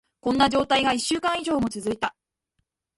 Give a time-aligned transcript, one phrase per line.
[0.19, 2.15] こんな状態が一週間以上も続いた。